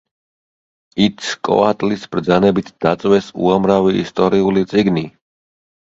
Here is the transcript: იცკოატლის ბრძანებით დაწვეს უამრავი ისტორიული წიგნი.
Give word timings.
იცკოატლის 1.07 2.09
ბრძანებით 2.17 2.73
დაწვეს 2.87 3.31
უამრავი 3.47 3.97
ისტორიული 4.09 4.69
წიგნი. 4.77 5.11